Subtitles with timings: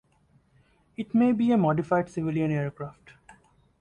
[0.97, 3.11] It may be a modified civilian aircraft.